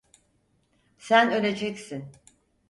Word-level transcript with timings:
Sen 0.97 1.31
öleceksin. 1.31 2.11